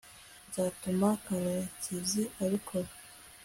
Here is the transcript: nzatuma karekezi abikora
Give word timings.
nzatuma 0.47 1.09
karekezi 1.23 2.21
abikora 2.43 2.89